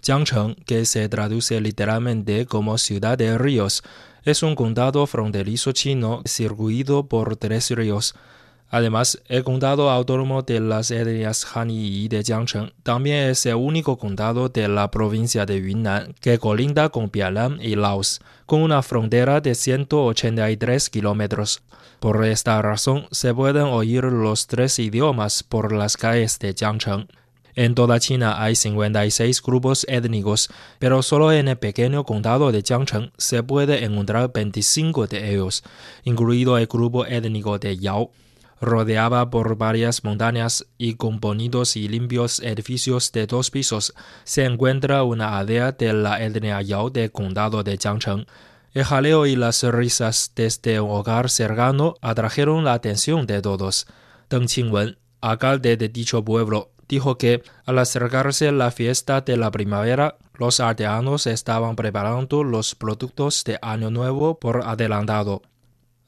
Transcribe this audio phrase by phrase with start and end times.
[0.00, 3.82] 江城, que se traduce literalmente como Ciudad de Ríos,
[4.24, 8.14] es un condado fronterizo chino circuido por tres ríos.
[8.68, 13.98] Además, el condado autónomo de las etnias Han y de Jiangcheng también es el único
[13.98, 19.40] condado de la provincia de Yunnan que colinda con Vietnam y Laos, con una frontera
[19.40, 21.62] de 183 kilómetros.
[21.98, 27.08] Por esta razón, se pueden oír los tres idiomas por las calles de Jiangcheng.
[27.60, 33.12] En toda China hay 56 grupos étnicos, pero solo en el pequeño condado de Jiangcheng
[33.18, 35.62] se puede encontrar 25 de ellos,
[36.04, 38.12] incluido el grupo étnico de Yao.
[38.62, 43.92] Rodeada por varias montañas y con bonitos y limpios edificios de dos pisos,
[44.24, 48.24] se encuentra una aldea de la etnia Yao del condado de Jiangcheng.
[48.72, 53.86] El jaleo y las risas desde un hogar cercano atrajeron la atención de todos.
[54.30, 60.16] Deng Qingwen, alcalde de dicho pueblo, dijo que al acercarse la fiesta de la primavera,
[60.34, 65.42] los aldeanos estaban preparando los productos de Año Nuevo por adelantado.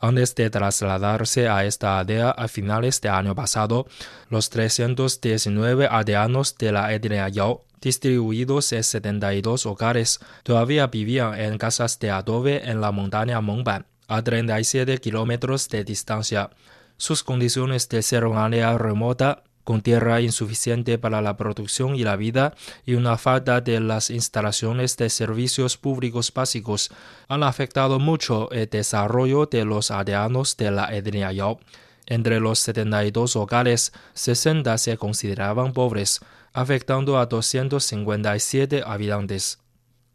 [0.00, 3.86] Antes de trasladarse a esta aldea a finales de año pasado,
[4.28, 12.00] los 319 aldeanos de la etnia Yao, distribuidos en 72 hogares, todavía vivían en casas
[12.00, 16.50] de adobe en la montaña Mongban, a 37 kilómetros de distancia.
[16.96, 22.16] Sus condiciones de ser una aldea remota con tierra insuficiente para la producción y la
[22.16, 26.90] vida y una falta de las instalaciones de servicios públicos básicos,
[27.28, 31.60] han afectado mucho el desarrollo de los aldeanos de la etnia Yao.
[32.06, 36.20] Entre los 72 hogares, 60 se consideraban pobres,
[36.52, 39.58] afectando a 257 habitantes.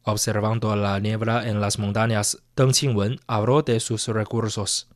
[0.03, 4.87] Observando la niebla en las montañas, Deng Qingwen habló de sus recursos.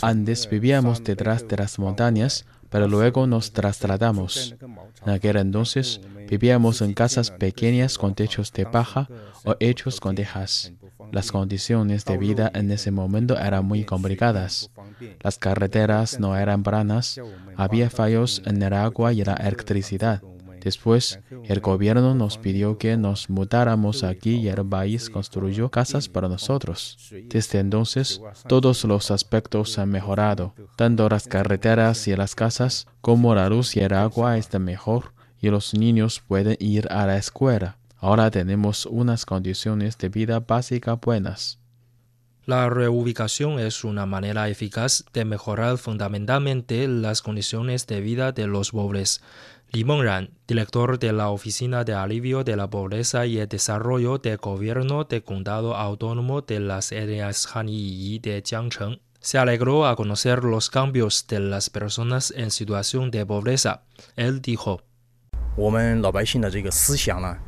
[0.00, 4.56] Antes vivíamos detrás de las montañas, pero luego nos trasladamos.
[5.04, 9.08] En aquel entonces vivíamos en casas pequeñas con techos de paja
[9.44, 10.72] o hechos con tejas.
[11.12, 14.70] Las condiciones de vida en ese momento eran muy complicadas.
[15.20, 17.20] Las carreteras no eran planas,
[17.56, 20.22] había fallos en el agua y la electricidad.
[20.62, 26.28] Después, el gobierno nos pidió que nos mudáramos aquí y el país construyó casas para
[26.28, 26.98] nosotros.
[27.26, 30.54] Desde entonces, todos los aspectos han mejorado.
[30.76, 35.48] Tanto las carreteras y las casas como la luz y el agua están mejor y
[35.48, 37.78] los niños pueden ir a la escuela.
[37.96, 41.58] Ahora tenemos unas condiciones de vida básica buenas.
[42.46, 48.72] La reubicación es una manera eficaz de mejorar fundamentalmente las condiciones de vida de los
[48.72, 49.20] pobres.
[49.72, 54.38] Li Mengran, director de la Oficina de Alivio de la Pobreza y el Desarrollo del
[54.38, 60.42] Gobierno del Condado Autónomo de las Etnias Han y de Jiangcheng, se alegró a conocer
[60.42, 63.84] los cambios de las personas en situación de pobreza.
[64.16, 64.82] Él dijo,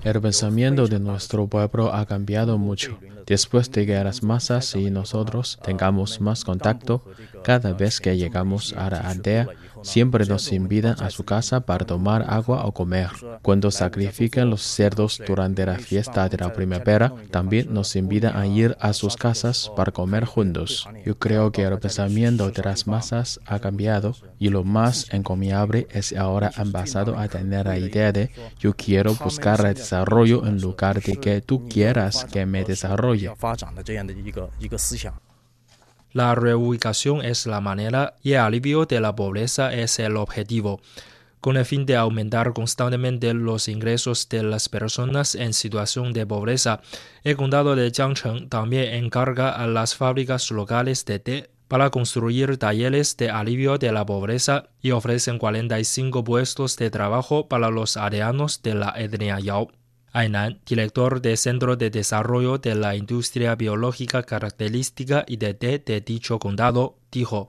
[0.04, 2.98] el pensamiento de nuestro pueblo ha cambiado mucho.
[3.26, 7.04] Después de que las masas y nosotros tengamos más contacto,
[7.42, 9.48] cada vez que llegamos a la aldea,
[9.82, 13.10] siempre nos invitan a su casa para tomar agua o comer.
[13.42, 18.76] Cuando sacrifican los cerdos durante la fiesta de la primavera, también nos invitan a ir
[18.80, 20.88] a sus casas para comer juntos.
[21.04, 26.12] Yo creo que el pensamiento de las masas ha cambiado y lo más encomiable es
[26.12, 31.00] ahora han pasado a tener la idea de yo quiero buscar el desarrollo en lugar
[31.00, 33.30] de que tú quieras que me desarrolle.
[36.12, 40.80] La reubicación es la manera y el alivio de la pobreza es el objetivo.
[41.40, 46.80] Con el fin de aumentar constantemente los ingresos de las personas en situación de pobreza,
[47.24, 53.16] el condado de Jiangcheng también encarga a las fábricas locales de té para construir talleres
[53.16, 58.74] de alivio de la pobreza y ofrecen 45 puestos de trabajo para los aldeanos de
[58.74, 59.70] la etnia Yao.
[60.12, 66.02] Ainan, director del Centro de Desarrollo de la Industria Biológica Característica y de té de
[66.02, 67.48] dicho condado, dijo.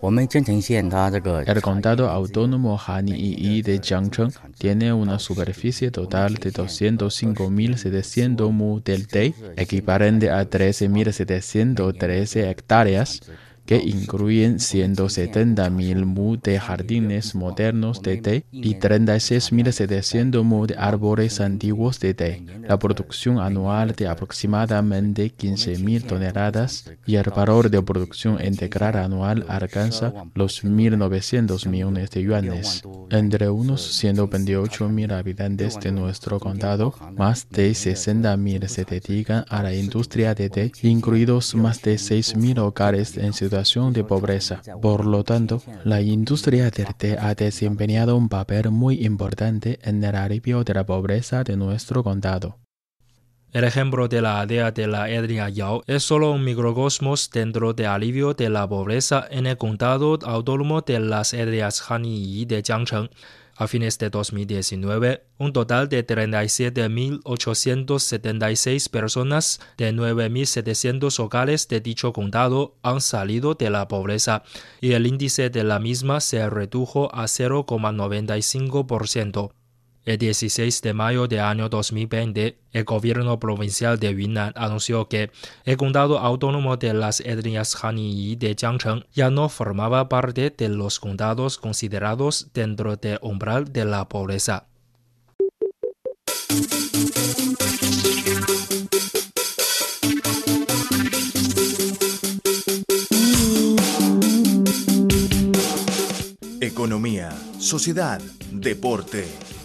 [0.00, 9.34] El condado autónomo Hanyi de Jiangcheng tiene una superficie total de 205.700 mu del té,
[9.56, 13.20] equivalente a 13.713 hectáreas.
[13.68, 22.00] Que incluyen 170.000 mu de jardines modernos de té y 36.700 mu de árboles antiguos
[22.00, 22.42] de té.
[22.66, 30.14] La producción anual de aproximadamente 15.000 toneladas y el valor de producción integral anual alcanza
[30.34, 32.82] los 1.900 millones de yuanes.
[33.10, 40.34] Entre unos 128.000 habitantes de nuestro condado, más de 60.000 se dedican a la industria
[40.34, 44.62] de té, incluidos más de 6.000 hogares en de pobreza.
[44.80, 50.64] Por lo tanto, la industria té ha desempeñado un papel muy importante en el alivio
[50.64, 52.58] de la pobreza de nuestro condado.
[53.50, 57.86] El ejemplo de la aldea de la etnia Yao es solo un microcosmos dentro del
[57.86, 63.08] alivio de la pobreza en el condado autónomo de las etnias Han y de Jiangcheng.
[63.60, 72.76] A fines de 2019, un total de 37.876 personas de 9.700 hogares de dicho condado
[72.84, 74.44] han salido de la pobreza
[74.80, 79.57] y el índice de la misma se redujo a 0,95%.
[80.08, 85.30] El 16 de mayo del año 2020, el gobierno provincial de Yunnan anunció que
[85.66, 90.70] el condado autónomo de las etnias Han y de Jiangcheng ya no formaba parte de
[90.70, 94.66] los condados considerados dentro del umbral de la pobreza.
[106.62, 109.47] Economía, sociedad, deporte